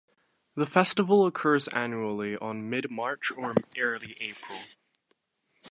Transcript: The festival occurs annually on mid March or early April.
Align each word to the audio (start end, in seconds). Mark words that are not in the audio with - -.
The 0.55 0.65
festival 0.65 1.27
occurs 1.27 1.67
annually 1.67 2.35
on 2.35 2.67
mid 2.71 2.89
March 2.89 3.29
or 3.33 3.53
early 3.77 4.17
April. 4.19 4.57